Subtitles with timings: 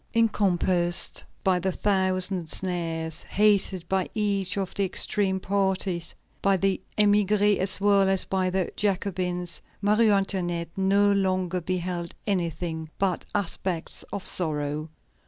[0.15, 7.59] Encompassed by a thousand snares, hated by each of the extreme parties, by the émigrés
[7.59, 14.25] as well as by the Jacobins, Marie Antoinette no longer beheld anything but aspects of
[14.25, 14.89] sorrow.